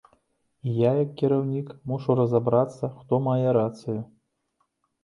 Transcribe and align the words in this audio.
І 0.69 0.71
я, 0.77 0.91
як 1.03 1.11
кіраўнік, 1.19 1.69
мушу 1.91 2.17
разабрацца, 2.21 2.93
хто 2.97 3.13
мае 3.31 3.47
рацыю. 3.61 4.01